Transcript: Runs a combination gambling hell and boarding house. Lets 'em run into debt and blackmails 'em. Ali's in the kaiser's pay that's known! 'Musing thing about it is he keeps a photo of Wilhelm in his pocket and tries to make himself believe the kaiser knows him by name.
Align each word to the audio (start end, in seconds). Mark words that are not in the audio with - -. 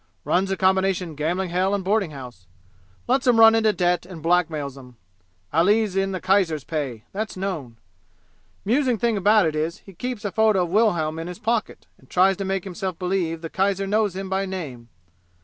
Runs 0.25 0.49
a 0.49 0.57
combination 0.57 1.13
gambling 1.13 1.51
hell 1.51 1.75
and 1.75 1.83
boarding 1.83 2.09
house. 2.09 2.47
Lets 3.07 3.27
'em 3.27 3.39
run 3.39 3.53
into 3.53 3.71
debt 3.71 4.03
and 4.03 4.23
blackmails 4.23 4.75
'em. 4.75 4.95
Ali's 5.53 5.95
in 5.95 6.11
the 6.11 6.19
kaiser's 6.19 6.63
pay 6.63 7.03
that's 7.11 7.37
known! 7.37 7.77
'Musing 8.65 8.97
thing 8.97 9.15
about 9.15 9.45
it 9.45 9.55
is 9.55 9.77
he 9.85 9.93
keeps 9.93 10.25
a 10.25 10.31
photo 10.31 10.63
of 10.63 10.71
Wilhelm 10.71 11.19
in 11.19 11.27
his 11.27 11.37
pocket 11.37 11.85
and 11.99 12.09
tries 12.09 12.35
to 12.37 12.45
make 12.45 12.63
himself 12.63 12.97
believe 12.97 13.41
the 13.41 13.49
kaiser 13.51 13.85
knows 13.85 14.15
him 14.15 14.27
by 14.27 14.47
name. 14.47 14.89